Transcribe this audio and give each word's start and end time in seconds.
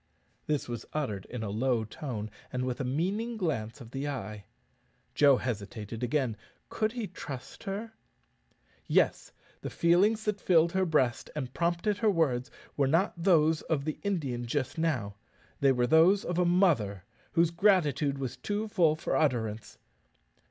This 0.47 0.67
was 0.67 0.83
uttered 0.93 1.25
in 1.29 1.43
a 1.43 1.51
low 1.51 1.83
tone, 1.83 2.31
and 2.51 2.65
with 2.65 2.81
a 2.81 2.83
meaning 2.83 3.37
glance 3.37 3.79
of 3.81 3.91
the 3.91 4.07
eye. 4.09 4.45
Joe 5.13 5.37
hesitated 5.37 6.01
again 6.01 6.37
could 6.69 6.93
he 6.93 7.05
trust 7.05 7.65
her? 7.65 7.93
Yes; 8.87 9.31
the 9.61 9.69
feelings 9.69 10.25
that 10.25 10.41
filled 10.41 10.71
her 10.71 10.87
breast 10.87 11.29
and 11.35 11.53
prompted 11.53 11.99
her 11.99 12.09
words 12.09 12.49
were 12.75 12.87
not 12.87 13.13
those 13.15 13.61
of 13.61 13.85
the 13.85 13.99
Indian 14.01 14.47
just 14.47 14.75
now 14.79 15.17
they 15.59 15.71
were 15.71 15.85
those 15.85 16.25
of 16.25 16.39
a 16.39 16.45
mother, 16.45 17.03
whose 17.33 17.51
gratitude 17.51 18.17
was 18.17 18.37
too 18.37 18.67
full 18.69 18.95
for 18.95 19.15
utterance. 19.15 19.77